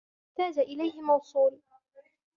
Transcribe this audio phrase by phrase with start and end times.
[0.39, 1.61] وَالْمُحْتَاجَ إلَيْهِ مَوْصُولٌ